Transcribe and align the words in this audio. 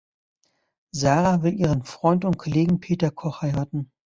Sara 0.95 1.43
will 1.43 1.53
ihren 1.59 1.83
Freund 1.83 2.25
und 2.25 2.39
Kollegen 2.39 2.79
Peter 2.79 3.11
Koch 3.11 3.43
heiraten. 3.43 3.91